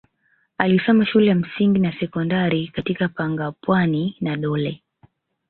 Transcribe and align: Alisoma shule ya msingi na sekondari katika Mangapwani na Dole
Alisoma 0.57 1.05
shule 1.05 1.25
ya 1.27 1.35
msingi 1.35 1.79
na 1.79 1.99
sekondari 1.99 2.67
katika 2.67 3.09
Mangapwani 3.17 4.17
na 4.21 4.37
Dole 4.37 4.83